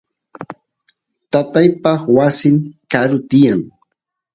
tataypa 1.31 1.91
wasin 2.15 2.55
karu 2.91 3.17
tiyan 3.29 3.61